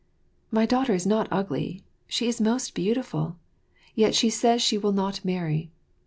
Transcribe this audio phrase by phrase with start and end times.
[0.49, 3.35] My daughter is not ugly, she is most beautiful;
[3.93, 5.69] yet she says she will not marry.